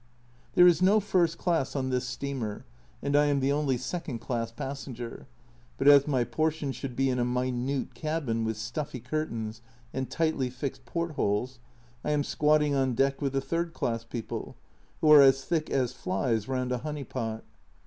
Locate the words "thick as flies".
15.45-16.47